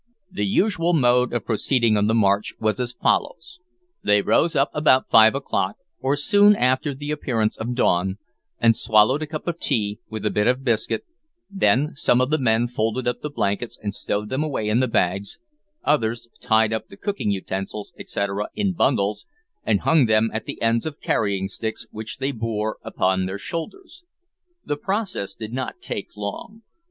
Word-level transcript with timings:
The 0.31 0.47
usual 0.47 0.93
mode 0.93 1.31
of 1.31 1.45
proceeding 1.45 1.95
on 1.95 2.07
the 2.07 2.15
march 2.15 2.55
was 2.59 2.79
as 2.79 2.91
follows: 2.91 3.59
They 4.03 4.23
rose 4.23 4.55
about 4.59 5.11
five 5.11 5.35
o'clock, 5.35 5.75
or 5.99 6.15
soon 6.17 6.55
after 6.55 6.95
the 6.95 7.11
appearance 7.11 7.55
of 7.55 7.75
dawn, 7.75 8.17
and 8.57 8.75
swallowed 8.75 9.21
a 9.21 9.27
cup 9.27 9.47
of 9.47 9.59
tea, 9.59 9.99
with 10.09 10.25
a 10.25 10.31
bit 10.31 10.47
of 10.47 10.63
biscuit, 10.63 11.05
then 11.51 11.91
some 11.93 12.19
of 12.19 12.31
the 12.31 12.39
men 12.39 12.67
folded 12.67 13.07
up 13.07 13.21
the 13.21 13.29
blankets 13.29 13.77
and 13.79 13.93
stowed 13.93 14.29
them 14.29 14.43
away 14.43 14.69
in 14.69 14.79
the 14.79 14.87
bags, 14.87 15.37
others 15.83 16.27
tied 16.39 16.73
up 16.73 16.87
the 16.87 16.97
cooking 16.97 17.29
utensils, 17.29 17.93
etcetera, 17.99 18.49
in 18.55 18.73
bundles, 18.73 19.27
and 19.63 19.81
hung 19.81 20.07
them 20.07 20.31
at 20.33 20.45
the 20.45 20.59
ends 20.63 20.87
of 20.87 20.99
carrying 20.99 21.47
sticks, 21.47 21.85
which 21.91 22.17
they 22.17 22.31
bore 22.31 22.79
upon 22.81 23.27
their 23.27 23.37
shoulders. 23.37 24.03
The 24.65 24.77
process 24.77 25.35
did 25.35 25.53
not 25.53 25.79
take 25.79 26.17
long. 26.17 26.63